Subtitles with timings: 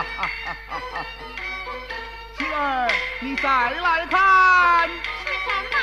[2.38, 2.88] 妻儿，
[3.20, 4.94] 你再来看是
[5.44, 5.74] 什么？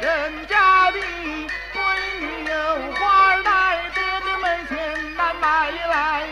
[0.00, 1.00] 人家的闺
[2.20, 6.26] 女有花戴，爹爹没钱难买来。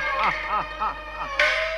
[0.00, 1.75] ha, ha, ha, ha.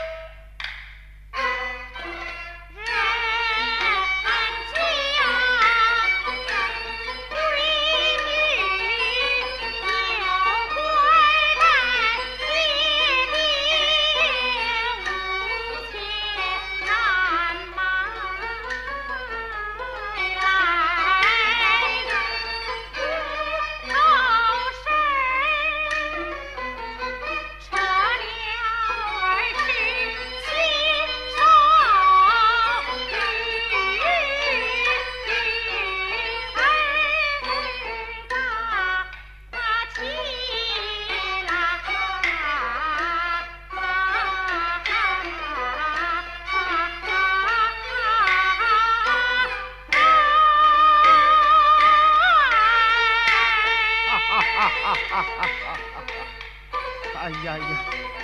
[57.21, 57.65] 哎呀呀，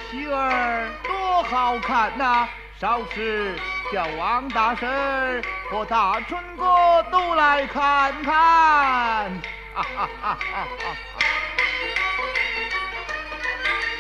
[0.09, 2.49] 媳妇儿多好看呐、
[2.81, 3.59] 少时
[3.93, 8.33] 叫王大婶和大春哥都来看看。
[9.75, 10.95] 哈哈哈哈哈！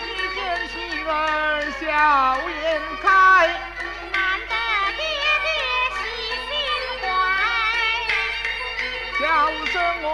[0.07, 3.09] 一见媳妇儿笑颜开，
[4.13, 4.55] 难得
[4.97, 5.03] 爹
[5.43, 5.51] 爹
[5.99, 5.99] 喜
[6.47, 6.53] 心
[7.03, 7.05] 怀，
[9.21, 9.27] 叫
[9.67, 10.07] 声我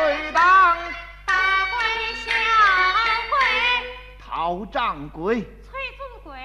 [0.00, 0.78] 鬼当，
[1.26, 1.34] 大
[1.66, 1.78] 鬼
[2.14, 2.32] 小
[3.28, 3.36] 鬼
[4.18, 5.46] 讨账鬼，催
[5.98, 6.38] 宗鬼，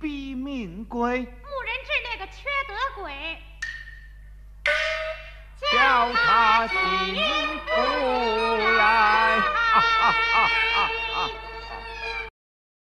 [0.00, 1.26] 逼命鬼，牧人
[1.84, 3.12] 治那个缺德鬼，
[5.72, 6.74] 叫他起
[7.16, 7.49] 心